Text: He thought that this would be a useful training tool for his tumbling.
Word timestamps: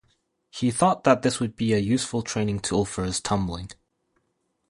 He 0.49 0.71
thought 0.71 1.03
that 1.03 1.21
this 1.21 1.39
would 1.39 1.55
be 1.55 1.73
a 1.73 1.77
useful 1.77 2.23
training 2.23 2.61
tool 2.61 2.85
for 2.85 3.05
his 3.05 3.21
tumbling. 3.21 3.69